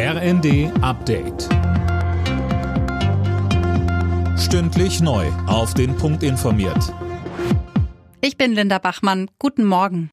RND 0.00 0.70
Update. 0.80 1.48
Stündlich 4.38 5.00
neu. 5.00 5.26
Auf 5.48 5.74
den 5.74 5.96
Punkt 5.96 6.22
informiert. 6.22 6.94
Ich 8.20 8.36
bin 8.36 8.52
Linda 8.52 8.78
Bachmann. 8.78 9.28
Guten 9.40 9.64
Morgen. 9.64 10.10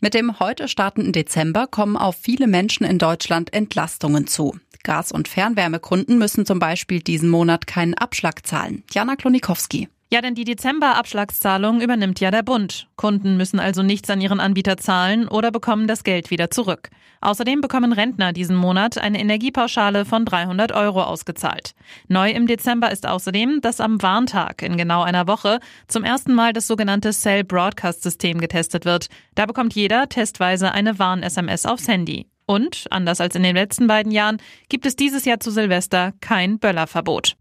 Mit 0.00 0.14
dem 0.14 0.40
heute 0.40 0.66
startenden 0.66 1.12
Dezember 1.12 1.68
kommen 1.68 1.96
auf 1.96 2.16
viele 2.16 2.48
Menschen 2.48 2.84
in 2.84 2.98
Deutschland 2.98 3.52
Entlastungen 3.52 4.26
zu. 4.26 4.58
Gas- 4.82 5.12
und 5.12 5.28
Fernwärmekunden 5.28 6.18
müssen 6.18 6.44
zum 6.44 6.58
Beispiel 6.58 6.98
diesen 6.98 7.30
Monat 7.30 7.68
keinen 7.68 7.94
Abschlag 7.94 8.44
zahlen. 8.44 8.82
Jana 8.90 9.14
Klonikowski. 9.14 9.90
Ja, 10.12 10.20
denn 10.20 10.34
die 10.34 10.44
Dezember-Abschlagszahlung 10.44 11.80
übernimmt 11.80 12.20
ja 12.20 12.30
der 12.30 12.42
Bund. 12.42 12.86
Kunden 12.96 13.38
müssen 13.38 13.58
also 13.58 13.82
nichts 13.82 14.10
an 14.10 14.20
ihren 14.20 14.40
Anbieter 14.40 14.76
zahlen 14.76 15.26
oder 15.26 15.50
bekommen 15.50 15.86
das 15.86 16.04
Geld 16.04 16.30
wieder 16.30 16.50
zurück. 16.50 16.90
Außerdem 17.22 17.62
bekommen 17.62 17.94
Rentner 17.94 18.34
diesen 18.34 18.54
Monat 18.54 18.98
eine 18.98 19.18
Energiepauschale 19.18 20.04
von 20.04 20.26
300 20.26 20.72
Euro 20.72 21.02
ausgezahlt. 21.02 21.72
Neu 22.08 22.30
im 22.30 22.46
Dezember 22.46 22.90
ist 22.90 23.08
außerdem, 23.08 23.62
dass 23.62 23.80
am 23.80 24.02
Warntag 24.02 24.60
in 24.60 24.76
genau 24.76 25.00
einer 25.00 25.26
Woche 25.28 25.60
zum 25.88 26.04
ersten 26.04 26.34
Mal 26.34 26.52
das 26.52 26.66
sogenannte 26.66 27.12
Cell 27.12 27.42
Broadcast 27.42 28.02
System 28.02 28.38
getestet 28.38 28.84
wird. 28.84 29.06
Da 29.34 29.46
bekommt 29.46 29.72
jeder 29.74 30.10
testweise 30.10 30.72
eine 30.72 30.98
Warn-SMS 30.98 31.64
aufs 31.64 31.88
Handy. 31.88 32.26
Und, 32.44 32.84
anders 32.90 33.22
als 33.22 33.34
in 33.34 33.44
den 33.44 33.56
letzten 33.56 33.86
beiden 33.86 34.12
Jahren, 34.12 34.36
gibt 34.68 34.84
es 34.84 34.94
dieses 34.94 35.24
Jahr 35.24 35.40
zu 35.40 35.50
Silvester 35.50 36.12
kein 36.20 36.58
Böllerverbot. 36.58 37.36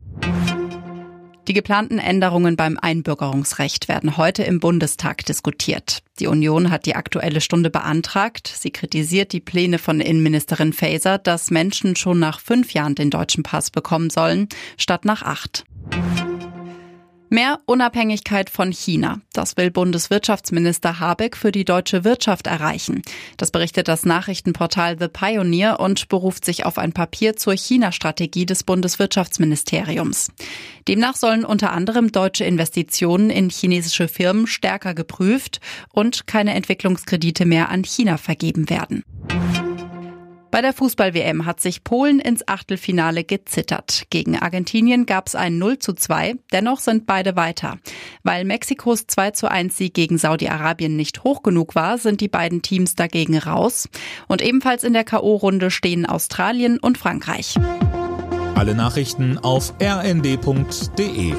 Die 1.47 1.53
geplanten 1.53 1.97
Änderungen 1.97 2.55
beim 2.55 2.77
Einbürgerungsrecht 2.77 3.87
werden 3.87 4.15
heute 4.17 4.43
im 4.43 4.59
Bundestag 4.59 5.25
diskutiert. 5.25 6.03
Die 6.19 6.27
Union 6.27 6.69
hat 6.69 6.85
die 6.85 6.95
aktuelle 6.95 7.41
Stunde 7.41 7.71
beantragt. 7.71 8.47
Sie 8.47 8.69
kritisiert 8.69 9.33
die 9.33 9.39
Pläne 9.39 9.79
von 9.79 10.01
Innenministerin 10.01 10.71
Faeser, 10.71 11.17
dass 11.17 11.49
Menschen 11.49 11.95
schon 11.95 12.19
nach 12.19 12.39
fünf 12.39 12.73
Jahren 12.73 12.93
den 12.93 13.09
deutschen 13.09 13.41
Pass 13.41 13.71
bekommen 13.71 14.11
sollen, 14.11 14.49
statt 14.77 15.03
nach 15.03 15.23
acht. 15.23 15.65
Mehr 17.33 17.61
Unabhängigkeit 17.65 18.49
von 18.49 18.73
China. 18.73 19.21
Das 19.31 19.55
will 19.55 19.71
Bundeswirtschaftsminister 19.71 20.99
Habeck 20.99 21.37
für 21.37 21.53
die 21.53 21.63
deutsche 21.63 22.03
Wirtschaft 22.03 22.45
erreichen. 22.45 23.03
Das 23.37 23.51
berichtet 23.51 23.87
das 23.87 24.05
Nachrichtenportal 24.05 24.99
The 24.99 25.07
Pioneer 25.07 25.79
und 25.79 26.09
beruft 26.09 26.43
sich 26.43 26.65
auf 26.65 26.77
ein 26.77 26.91
Papier 26.91 27.37
zur 27.37 27.53
China-Strategie 27.53 28.45
des 28.45 28.65
Bundeswirtschaftsministeriums. 28.65 30.27
Demnach 30.89 31.15
sollen 31.15 31.45
unter 31.45 31.71
anderem 31.71 32.11
deutsche 32.11 32.43
Investitionen 32.43 33.29
in 33.29 33.49
chinesische 33.49 34.09
Firmen 34.09 34.45
stärker 34.45 34.93
geprüft 34.93 35.61
und 35.93 36.27
keine 36.27 36.53
Entwicklungskredite 36.53 37.45
mehr 37.45 37.69
an 37.69 37.85
China 37.85 38.17
vergeben 38.17 38.69
werden. 38.69 39.05
Bei 40.51 40.61
der 40.61 40.73
Fußball-WM 40.73 41.45
hat 41.45 41.61
sich 41.61 41.85
Polen 41.85 42.19
ins 42.19 42.45
Achtelfinale 42.45 43.23
gezittert. 43.23 44.03
Gegen 44.09 44.37
Argentinien 44.37 45.05
gab 45.05 45.27
es 45.27 45.35
ein 45.35 45.57
0 45.57 45.79
zu 45.79 45.93
2, 45.93 46.35
dennoch 46.51 46.81
sind 46.81 47.07
beide 47.07 47.37
weiter. 47.37 47.77
Weil 48.23 48.43
Mexikos 48.43 49.07
2 49.07 49.31
zu 49.31 49.49
1 49.49 49.77
Sieg 49.77 49.93
gegen 49.93 50.17
Saudi-Arabien 50.17 50.97
nicht 50.97 51.23
hoch 51.23 51.41
genug 51.41 51.73
war, 51.73 51.97
sind 51.97 52.19
die 52.19 52.27
beiden 52.27 52.61
Teams 52.61 52.95
dagegen 52.95 53.37
raus. 53.37 53.87
Und 54.27 54.41
ebenfalls 54.41 54.83
in 54.83 54.91
der 54.91 55.05
K.O.-Runde 55.05 55.69
stehen 55.69 56.05
Australien 56.05 56.79
und 56.79 56.97
Frankreich. 56.97 57.55
Alle 58.55 58.75
Nachrichten 58.75 59.37
auf 59.37 59.73
rnd.de 59.81 61.33